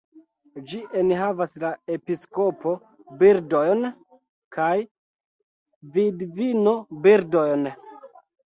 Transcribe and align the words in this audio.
Ĝi 0.69 0.77
enhavas 1.01 1.53
la 1.63 1.69
"episkopo-birdojn" 1.95 3.85
kaj 4.59 4.73
"vidvino-birdojn". 5.99 7.73